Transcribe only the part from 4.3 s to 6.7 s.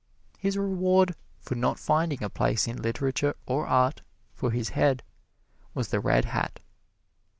for his head was the red hat.